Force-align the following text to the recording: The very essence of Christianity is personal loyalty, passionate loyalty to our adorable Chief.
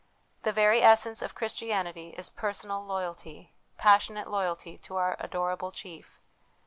The 0.41 0.51
very 0.51 0.81
essence 0.81 1.21
of 1.21 1.35
Christianity 1.35 2.15
is 2.17 2.31
personal 2.31 2.83
loyalty, 2.83 3.53
passionate 3.77 4.27
loyalty 4.27 4.79
to 4.79 4.95
our 4.95 5.15
adorable 5.19 5.71
Chief. 5.71 6.19